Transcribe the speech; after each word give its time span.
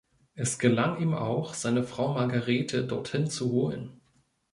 Es 0.33 0.57
gelang 0.57 0.99
ihm 0.99 1.13
auch, 1.13 1.53
seine 1.53 1.83
Frau 1.83 2.15
Margarete 2.15 2.83
dorthin 2.87 3.27
zu 3.29 3.51
holen. 3.51 4.01